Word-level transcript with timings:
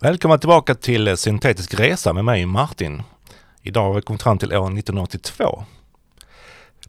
Välkomna 0.00 0.38
tillbaka 0.38 0.74
till 0.74 1.16
Syntetisk 1.16 1.74
Resa 1.74 2.12
med 2.12 2.24
mig 2.24 2.46
Martin. 2.46 3.02
Idag 3.62 3.82
har 3.82 3.94
vi 3.94 4.02
kommit 4.02 4.22
fram 4.22 4.38
till 4.38 4.52
år 4.52 4.66
1982. 4.66 5.64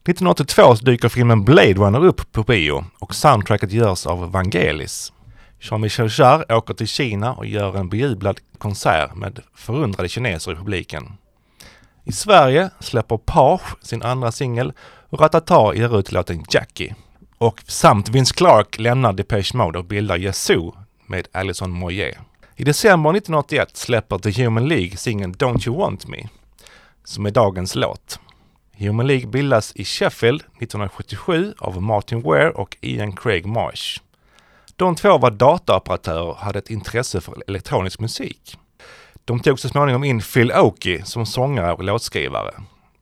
1982 0.03 0.73
dyker 0.73 1.09
filmen 1.09 1.45
Blade 1.45 1.73
Runner 1.73 2.05
upp 2.05 2.31
på 2.31 2.43
bio 2.43 2.85
och 2.99 3.15
soundtracket 3.15 3.71
görs 3.71 4.05
av 4.05 4.31
Vangelis. 4.31 5.13
Jean-Michel 5.59 6.09
Jarre 6.09 6.55
åker 6.55 6.73
till 6.73 6.87
Kina 6.87 7.33
och 7.33 7.45
gör 7.45 7.77
en 7.77 7.89
bejublad 7.89 8.39
konsert 8.57 9.15
med 9.15 9.39
förundrade 9.55 10.09
kineser 10.09 10.51
i 10.51 10.55
publiken. 10.55 11.17
I 12.03 12.11
Sverige 12.11 12.69
släpper 12.79 13.17
Page 13.17 13.75
sin 13.81 14.03
andra 14.03 14.31
singel 14.31 14.73
och 15.09 15.19
Ratata 15.19 15.75
ger 15.75 15.99
ut 15.99 16.11
låten 16.11 16.45
Jackie. 16.49 16.95
Och 17.37 17.61
samt 17.67 18.09
Vince 18.09 18.33
Clark 18.33 18.79
lämnar 18.79 19.13
Depeche 19.13 19.57
Mode 19.57 19.79
och 19.79 19.85
bildar 19.85 20.17
Yazoo 20.17 20.75
med 21.05 21.27
Alison 21.31 21.71
Moyet. 21.71 22.17
I 22.59 22.63
december 22.63 23.09
1981 23.09 23.77
släpper 23.77 24.17
The 24.17 24.43
Human 24.43 24.67
League 24.67 24.97
singeln 24.97 25.33
Don't 25.35 25.67
You 25.67 25.77
Want 25.77 26.07
Me, 26.07 26.27
som 27.03 27.25
är 27.25 27.31
dagens 27.31 27.75
låt. 27.75 28.19
Human 28.77 29.07
League 29.07 29.27
bildas 29.27 29.75
i 29.75 29.85
Sheffield 29.85 30.41
1977 30.41 31.53
av 31.57 31.81
Martin 31.81 32.21
Ware 32.21 32.49
och 32.51 32.77
Ian 32.81 33.15
Craig 33.15 33.45
Marsh. 33.45 33.99
De 34.75 34.95
två 34.95 35.17
var 35.17 35.31
dataoperatörer 35.31 36.21
och 36.21 36.37
hade 36.37 36.59
ett 36.59 36.69
intresse 36.69 37.21
för 37.21 37.43
elektronisk 37.47 37.99
musik. 37.99 38.57
De 39.25 39.39
tog 39.39 39.59
så 39.59 39.69
småningom 39.69 40.03
in 40.03 40.21
Phil 40.21 40.51
Oakey 40.51 41.01
som 41.03 41.25
sångare 41.25 41.73
och 41.73 41.83
låtskrivare. 41.83 42.53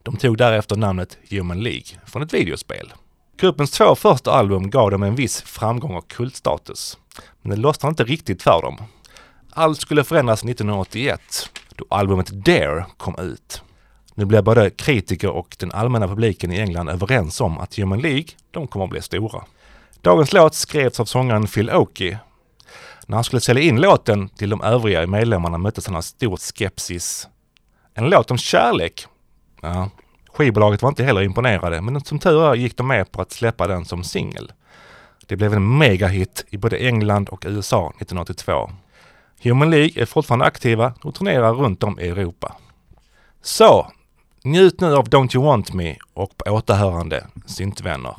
De 0.03 0.17
tog 0.17 0.38
därefter 0.38 0.76
namnet 0.76 1.17
Human 1.30 1.64
League 1.64 2.00
från 2.06 2.22
ett 2.22 2.34
videospel. 2.34 2.94
Gruppens 3.38 3.72
två 3.72 3.95
första 3.95 4.31
album 4.31 4.69
gav 4.69 4.92
dem 4.92 5.03
en 5.03 5.16
viss 5.16 5.42
framgång 5.42 5.95
och 5.95 6.08
kultstatus. 6.08 6.97
Men 7.42 7.52
det 7.52 7.58
lossnade 7.58 7.92
inte 7.92 8.03
riktigt 8.03 8.44
för 8.44 8.62
dem. 8.62 8.78
Allt 9.58 9.81
skulle 9.81 10.03
förändras 10.03 10.44
1981 10.44 11.22
då 11.75 11.86
albumet 11.89 12.28
Dare 12.28 12.86
kom 12.98 13.16
ut. 13.20 13.62
Nu 14.16 14.25
blev 14.25 14.44
både 14.44 14.70
kritiker 14.70 15.30
och 15.30 15.56
den 15.59 15.72
allmänna 15.72 16.08
publiken 16.08 16.52
i 16.52 16.59
England 16.59 16.89
överens 16.89 17.42
om 17.42 17.58
att 17.58 17.75
Human 17.75 18.00
League, 18.00 18.25
de 18.52 18.67
kommer 18.67 18.86
att 18.86 18.92
bli 18.92 19.02
stora. 19.02 19.44
Dagens 20.02 20.34
låt 20.34 20.56
skrevs 20.56 21.00
av 21.00 21.06
sångaren 21.06 21.47
Phil 21.47 21.70
Oakey. 21.70 22.17
När 23.08 23.17
han 23.17 23.23
skulle 23.23 23.42
sälja 23.42 23.64
in 23.64 23.81
låten 23.81 24.30
till 24.30 24.50
de 24.50 24.62
övriga 24.62 25.08
medlemmarna 25.08 25.58
möttes 25.58 25.88
han 25.88 25.95
av 25.95 26.02
stor 26.02 26.38
skepsis. 26.38 27.28
En 27.94 28.09
låt 28.09 28.31
om 28.31 28.38
kärlek? 28.38 29.08
Ja, 29.62 29.90
skivbolaget 30.34 30.81
var 30.81 30.90
inte 30.90 31.03
heller 31.03 31.22
imponerade, 31.22 31.81
men 31.81 32.02
som 32.02 32.19
tur 32.19 32.44
är 32.44 32.56
gick 32.56 32.78
de 32.78 32.88
med 32.88 33.12
på 33.12 33.22
att 33.22 33.31
släppa 33.31 33.67
den 33.67 33.86
som 33.86 34.03
singel. 34.03 34.52
Det 35.28 35.36
blev 35.36 35.53
en 35.53 35.78
megahit 35.78 36.45
i 36.50 36.58
både 36.58 36.78
England 36.78 37.30
och 37.30 37.44
USA 37.47 37.88
1982. 37.88 38.69
Human 39.44 39.69
League 39.69 40.02
är 40.02 40.05
fortfarande 40.05 40.45
aktiva 40.45 40.94
och 41.03 41.16
turnerar 41.16 41.53
runt 41.53 41.83
om 41.83 42.00
i 42.00 42.08
Europa. 42.08 42.55
Så, 43.41 43.91
njut 44.44 44.81
nu 44.81 44.95
av 44.95 45.09
Don't 45.09 45.36
You 45.36 45.45
Want 45.45 45.73
Me 45.73 45.95
och 46.14 46.38
på 46.38 46.52
återhörande 46.52 47.28
syntvänner. 47.45 48.16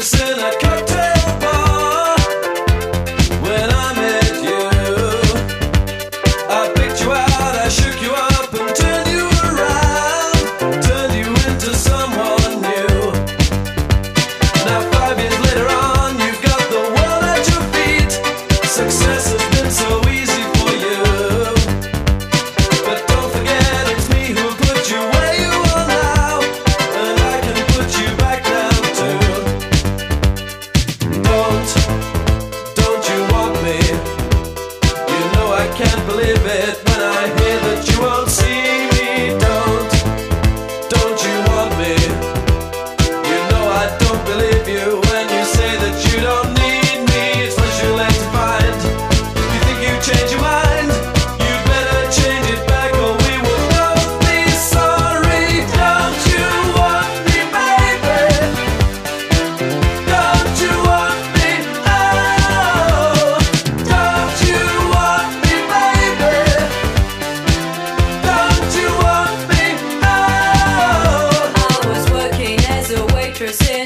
innocent. 0.00 0.40
I 0.40 0.50
can't 0.56 0.69
believe 36.10 36.44
it. 36.46 36.89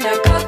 Jacob. 0.05 0.44